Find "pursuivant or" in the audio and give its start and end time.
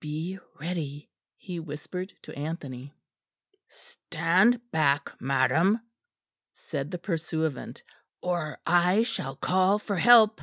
6.98-8.58